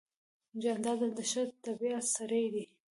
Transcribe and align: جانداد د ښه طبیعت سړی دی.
جانداد 0.61 1.01
د 1.17 1.19
ښه 1.31 1.43
طبیعت 1.65 2.05
سړی 2.15 2.45
دی. 2.53 2.63